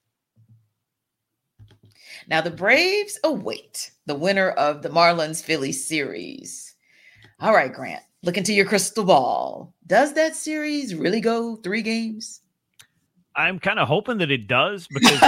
[2.28, 6.76] Now, the Braves await the winner of the Marlins Phillies series.
[7.40, 9.74] All right, Grant, look into your crystal ball.
[9.86, 12.42] Does that series really go three games?
[13.36, 15.18] I'm kind of hoping that it does because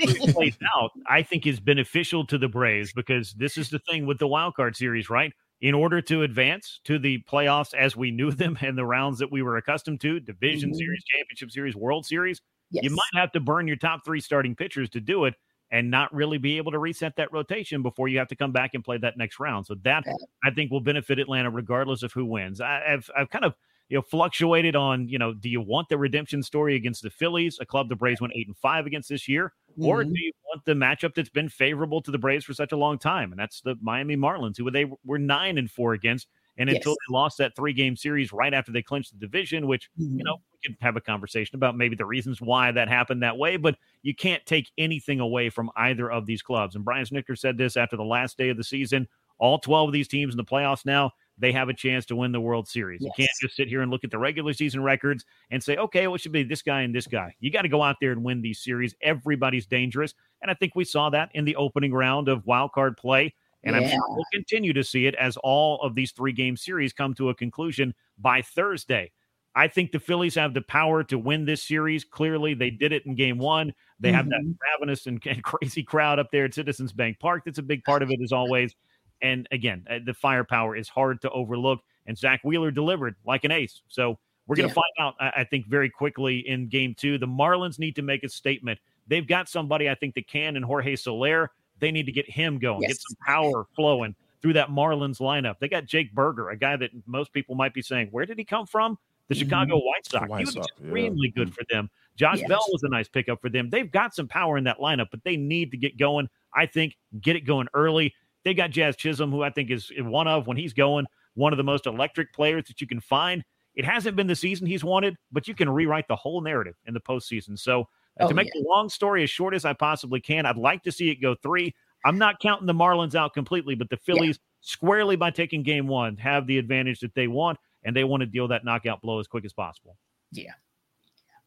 [0.00, 4.06] it plays out, I think is beneficial to the Braves because this is the thing
[4.06, 5.34] with the wild card series, right?
[5.62, 9.30] In order to advance to the playoffs as we knew them and the rounds that
[9.30, 10.76] we were accustomed to, division mm-hmm.
[10.76, 12.84] series, championship series, world series, yes.
[12.84, 15.34] you might have to burn your top three starting pitchers to do it
[15.70, 18.74] and not really be able to reset that rotation before you have to come back
[18.74, 19.66] and play that next round.
[19.66, 20.04] So that
[20.44, 22.60] I think will benefit Atlanta regardless of who wins.
[22.60, 23.54] I, have I've kind of
[23.88, 27.58] you know fluctuated on you know do you want the redemption story against the Phillies,
[27.60, 29.86] a club the Braves went eight and five against this year, mm-hmm.
[29.86, 32.76] or do you want the matchup that's been favorable to the Braves for such a
[32.76, 36.28] long time, and that's the Miami Marlins, who they were nine and four against.
[36.58, 36.76] And yes.
[36.76, 40.18] until they lost that three game series right after they clinched the division, which, mm-hmm.
[40.18, 43.38] you know, we could have a conversation about maybe the reasons why that happened that
[43.38, 46.74] way, but you can't take anything away from either of these clubs.
[46.76, 49.08] And Brian Snitker said this after the last day of the season.
[49.38, 52.32] All 12 of these teams in the playoffs now, they have a chance to win
[52.32, 53.00] the World Series.
[53.00, 53.12] Yes.
[53.16, 56.06] You can't just sit here and look at the regular season records and say, okay,
[56.06, 57.34] well, it should be this guy and this guy.
[57.40, 58.94] You got to go out there and win these series.
[59.02, 60.14] Everybody's dangerous.
[60.42, 63.34] And I think we saw that in the opening round of wild card play.
[63.64, 63.82] And yeah.
[63.82, 67.14] I'm sure we'll continue to see it as all of these three game series come
[67.14, 69.12] to a conclusion by Thursday.
[69.54, 72.04] I think the Phillies have the power to win this series.
[72.04, 73.74] Clearly, they did it in game one.
[74.00, 74.16] They mm-hmm.
[74.16, 74.80] have that mm-hmm.
[74.80, 77.42] ravenous and, and, crazy crowd up there at Citizens Bank Park.
[77.44, 78.74] That's a big part of it, as always.
[79.22, 81.80] And again, uh, the firepower is hard to overlook.
[82.06, 83.80] And Zack Wheeler delivered like an ace.
[83.88, 84.82] So we're going to yeah.
[84.98, 87.16] find out, I think, very quickly in game two.
[87.16, 88.80] The Marlins need to make a statement.
[89.06, 91.50] They've got somebody, I think, that can, and Jorge Soler.
[91.78, 92.92] They need to get him going, yes.
[92.92, 95.58] get some power flowing through that Marlins lineup.
[95.60, 98.44] They got Jake Burger, a guy that most people might be saying, where did he
[98.44, 98.98] come from?
[99.28, 99.44] The mm-hmm.
[99.44, 100.28] Chicago White Sox.
[100.28, 101.44] White he was Sox, extremely yeah.
[101.44, 101.54] good mm-hmm.
[101.54, 101.90] for them.
[102.16, 102.48] Josh yes.
[102.48, 103.70] Bell was a nice pickup for them.
[103.70, 106.28] They've got some power in that lineup, but they need to get going.
[106.54, 108.14] I think get it going early.
[108.44, 111.56] They got Jazz Chisholm, who I think is one of when he's going one of
[111.56, 113.44] the most electric players that you can find.
[113.74, 116.94] It hasn't been the season he's wanted, but you can rewrite the whole narrative in
[116.94, 117.58] the postseason.
[117.58, 117.82] So
[118.20, 118.60] uh, oh, to make yeah.
[118.60, 121.34] the long story as short as I possibly can, I'd like to see it go
[121.42, 121.74] three.
[122.04, 124.58] I'm not counting the Marlins out completely, but the Phillies yeah.
[124.60, 128.26] squarely by taking game one have the advantage that they want and they want to
[128.26, 129.96] deal that knockout blow as quick as possible.
[130.32, 130.52] Yeah.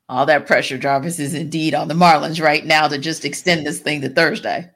[0.08, 3.80] All that pressure, Jarvis, is indeed on the Marlins right now to just extend this
[3.80, 4.70] thing to Thursday.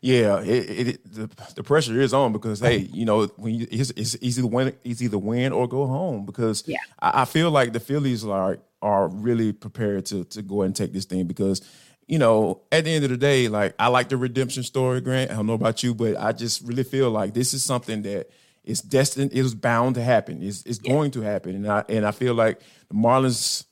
[0.00, 3.90] Yeah, it, it, the, the pressure is on because hey, you know when you, it's,
[3.90, 6.24] it's easy to win, it's either win or go home.
[6.24, 6.78] Because yeah.
[7.00, 10.92] I, I feel like the Phillies are are really prepared to to go and take
[10.92, 11.62] this thing because
[12.06, 15.30] you know, at the end of the day, like I like the redemption story, Grant.
[15.30, 18.30] I don't know about you, but I just really feel like this is something that
[18.62, 19.32] is destined.
[19.32, 20.42] It was bound to happen.
[20.42, 20.92] It's, it's yeah.
[20.92, 23.64] going to happen, and I and I feel like the Marlins.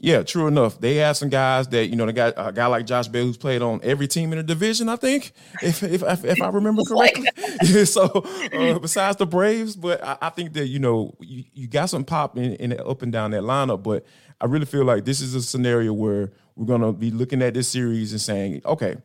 [0.00, 0.80] Yeah, true enough.
[0.80, 2.06] They have some guys that you know.
[2.06, 4.88] They got a guy like Josh Bell who's played on every team in the division.
[4.88, 7.26] I think, if if if, if I remember correctly.
[7.84, 11.86] so uh, besides the Braves, but I, I, think that you know you, you got
[11.86, 13.82] some pop in, in up and down that lineup.
[13.82, 14.06] But
[14.40, 17.66] I really feel like this is a scenario where we're gonna be looking at this
[17.66, 18.98] series and saying, okay,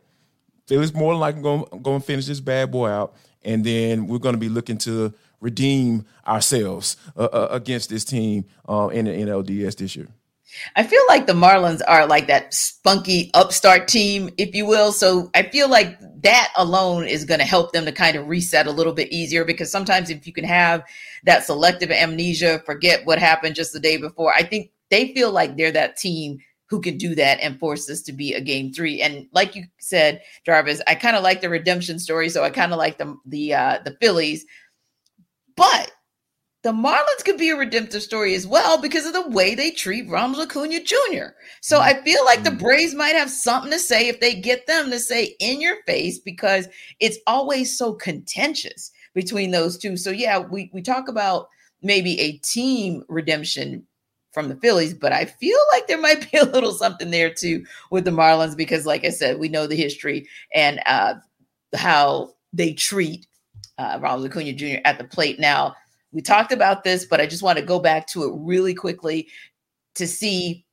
[0.67, 4.19] Philly's more than likely going going to finish this bad boy out, and then we're
[4.19, 9.11] going to be looking to redeem ourselves uh, uh, against this team uh, in the
[9.11, 10.07] NLDS this year.
[10.75, 14.91] I feel like the Marlins are like that spunky upstart team, if you will.
[14.91, 18.67] So I feel like that alone is going to help them to kind of reset
[18.67, 20.83] a little bit easier because sometimes if you can have
[21.25, 25.57] that selective amnesia, forget what happened just the day before, I think they feel like
[25.57, 29.01] they're that team who can do that and force this to be a game three.
[29.01, 32.71] And like you said, Jarvis, I kind of like the redemption story, so I kind
[32.71, 34.45] of like the the uh, the Phillies,
[35.55, 35.91] but
[36.63, 40.09] the Marlins could be a redemptive story as well because of the way they treat
[40.09, 41.35] Ronald Acuna Jr.
[41.61, 42.59] So I feel like the mm-hmm.
[42.59, 46.19] Braves might have something to say if they get them to say in your face
[46.19, 46.69] because
[47.01, 49.97] it's always so contentious between those two.
[49.97, 51.49] So yeah, we we talk about
[51.81, 53.85] maybe a team redemption
[54.31, 57.65] from the Phillies, but I feel like there might be a little something there too
[57.91, 61.15] with the Marlins because, like I said, we know the history and uh,
[61.75, 63.27] how they treat
[63.77, 64.81] uh, Ronald Acuna Jr.
[64.85, 65.39] at the plate.
[65.39, 65.75] Now,
[66.13, 69.27] we talked about this, but I just want to go back to it really quickly
[69.95, 70.65] to see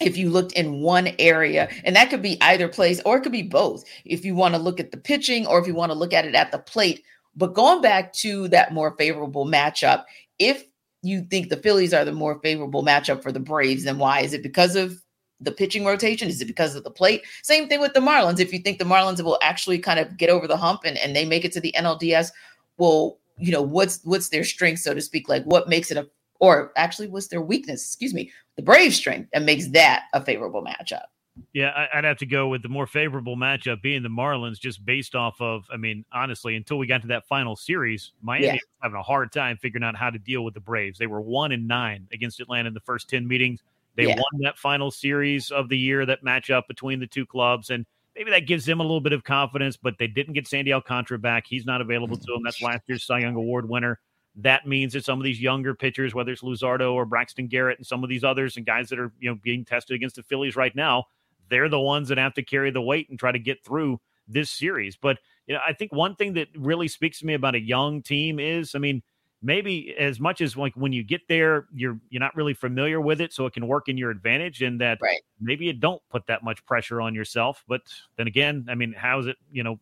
[0.00, 3.32] if you looked in one area, and that could be either place or it could
[3.32, 3.84] be both.
[4.04, 6.24] If you want to look at the pitching or if you want to look at
[6.24, 7.04] it at the plate.
[7.36, 10.04] But going back to that more favorable matchup,
[10.38, 10.64] if
[11.02, 14.20] you think the Phillies are the more favorable matchup for the Braves, then why?
[14.20, 15.02] Is it because of
[15.38, 16.28] the pitching rotation?
[16.28, 17.22] Is it because of the plate?
[17.42, 18.40] Same thing with the Marlins.
[18.40, 21.14] If you think the Marlins will actually kind of get over the hump and, and
[21.14, 22.30] they make it to the NLDS,
[22.78, 25.28] well, you know, what's what's their strength, so to speak?
[25.28, 26.08] Like what makes it a
[26.40, 27.84] or actually what's their weakness?
[27.86, 31.04] Excuse me, the Brave strength that makes that a favorable matchup.
[31.52, 35.14] Yeah, I'd have to go with the more favorable matchup being the Marlins, just based
[35.14, 38.52] off of, I mean, honestly, until we got to that final series, Miami yeah.
[38.54, 40.98] was having a hard time figuring out how to deal with the Braves.
[40.98, 43.62] They were one and nine against Atlanta in the first 10 meetings.
[43.96, 44.16] They yeah.
[44.16, 47.70] won that final series of the year, that matchup between the two clubs.
[47.70, 47.86] And
[48.20, 51.18] maybe that gives them a little bit of confidence, but they didn't get Sandy Alcantara
[51.18, 51.46] back.
[51.46, 52.42] He's not available to them.
[52.44, 52.66] That's mm-hmm.
[52.66, 53.98] last year's Cy Young Award winner.
[54.36, 57.86] That means that some of these younger pitchers, whether it's Luzardo or Braxton Garrett and
[57.86, 60.54] some of these others and guys that are, you know, being tested against the Phillies
[60.54, 61.04] right now,
[61.48, 64.50] they're the ones that have to carry the weight and try to get through this
[64.50, 64.96] series.
[64.96, 68.02] But you know, I think one thing that really speaks to me about a young
[68.02, 69.02] team is, I mean,
[69.42, 73.20] maybe as much as like when you get there, you're you're not really familiar with
[73.20, 75.20] it, so it can work in your advantage, and that right.
[75.40, 77.64] maybe you don't put that much pressure on yourself.
[77.68, 77.82] But
[78.16, 79.36] then again, I mean, how is it?
[79.50, 79.78] You know,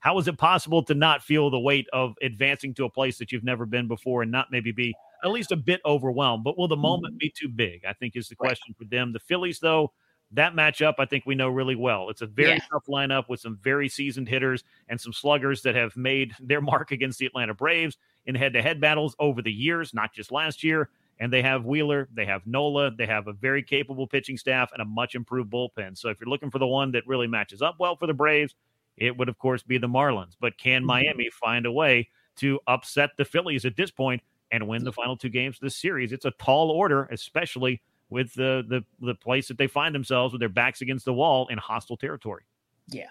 [0.00, 3.32] how is it possible to not feel the weight of advancing to a place that
[3.32, 6.44] you've never been before and not maybe be at least a bit overwhelmed?
[6.44, 7.18] But will the moment mm-hmm.
[7.18, 7.84] be too big?
[7.84, 8.78] I think is the question right.
[8.78, 9.12] for them.
[9.12, 9.92] The Phillies, though
[10.32, 12.10] that matchup, I think we know really well.
[12.10, 12.64] It's a very yeah.
[12.70, 16.90] tough lineup with some very seasoned hitters and some sluggers that have made their mark
[16.90, 20.64] against the Atlanta Braves in head to head battles over the years, not just last
[20.64, 20.90] year.
[21.18, 24.82] And they have Wheeler, they have Nola, they have a very capable pitching staff and
[24.82, 25.96] a much improved bullpen.
[25.96, 28.54] So if you're looking for the one that really matches up well for the Braves,
[28.98, 30.36] it would, of course, be the Marlins.
[30.38, 30.88] But can mm-hmm.
[30.88, 35.16] Miami find a way to upset the Phillies at this point and win the final
[35.16, 36.12] two games of this series?
[36.12, 40.40] It's a tall order, especially with the the the place that they find themselves with
[40.40, 42.44] their backs against the wall in hostile territory.
[42.88, 43.08] Yeah.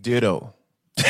[0.00, 0.54] Ditto.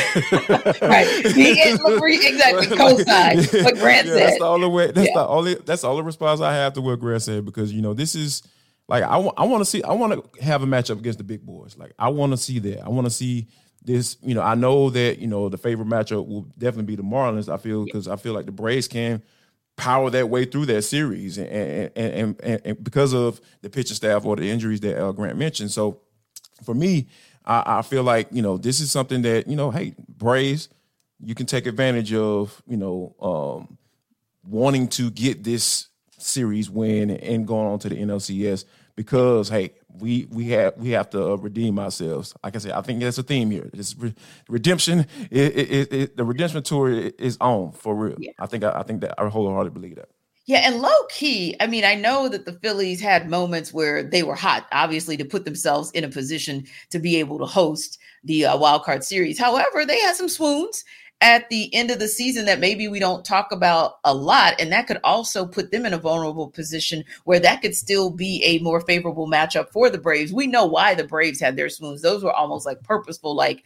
[0.81, 1.07] right.
[1.33, 2.67] He is, exactly.
[2.77, 4.27] Co-sign what Grant yeah, said.
[4.27, 4.91] That's the only way.
[4.91, 5.13] That's yeah.
[5.13, 5.55] the only.
[5.55, 8.43] That's the only response I have to what Grant said because you know this is
[8.89, 9.81] like I, w- I want to see.
[9.83, 11.77] I want to have a matchup against the big boys.
[11.77, 12.83] Like I want to see that.
[12.83, 13.47] I want to see
[13.81, 14.17] this.
[14.21, 17.51] You know, I know that you know the favorite matchup will definitely be the Marlins.
[17.51, 19.23] I feel because I feel like the Braves can
[19.77, 23.95] power that way through that series, and and and, and, and because of the pitching
[23.95, 25.71] staff or the injuries that uh, Grant mentioned.
[25.71, 26.01] So
[26.63, 27.07] for me,
[27.45, 30.67] I, I, feel like you know this is something that you know, hey, Braves,
[31.23, 32.61] you can take advantage of.
[32.67, 33.77] You know, um,
[34.43, 35.87] wanting to get this
[36.17, 41.09] series win and going on to the NLCS because hey, we we have we have
[41.11, 42.33] to uh, redeem ourselves.
[42.43, 43.69] Like I said, I think that's a theme here.
[43.73, 44.13] This re-
[44.49, 48.15] redemption, it, it, it, the redemption tour is on for real.
[48.19, 48.31] Yeah.
[48.39, 50.09] I think I, I think that I wholeheartedly believe that.
[50.45, 54.23] Yeah, and low key, I mean, I know that the Phillies had moments where they
[54.23, 58.45] were hot, obviously, to put themselves in a position to be able to host the
[58.45, 59.37] uh, wild card series.
[59.37, 60.85] However, they had some swoons
[61.21, 64.53] at the end of the season that maybe we don't talk about a lot.
[64.59, 68.43] And that could also put them in a vulnerable position where that could still be
[68.43, 70.31] a more favorable matchup for the Braves.
[70.31, 72.01] We know why the Braves had their swoons.
[72.01, 73.63] Those were almost like purposeful, like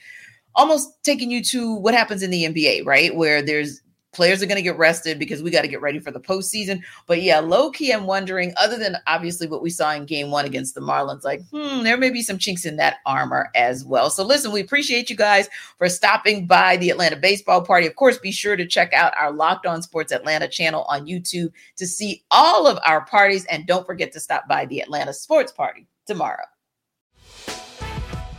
[0.56, 3.14] almost taking you to what happens in the NBA, right?
[3.16, 3.82] Where there's
[4.14, 6.82] players are going to get rested because we got to get ready for the postseason.
[7.08, 10.46] But yeah, low key, I'm wondering, other than obviously what we saw in game one
[10.46, 14.10] against the Marlins, like, hmm, there may be some chinks in that armor as well.
[14.10, 17.88] So listen, we appreciate you guys for stopping by the Atlanta Baseball Party.
[17.88, 21.52] Of course, be sure to check out our Locked On Sports Atlanta channel on YouTube
[21.78, 23.46] to see all of our parties.
[23.46, 26.46] And don't forget to stop by the Atlanta Sports Party tomorrow.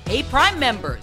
[0.07, 1.03] Hey, Prime members